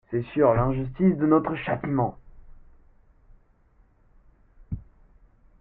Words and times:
c'est 0.09 0.23
sur 0.33 0.55
l'injustice 0.55 1.15
de 1.15 1.27
notre 1.27 1.55
châtiment. 1.55 2.17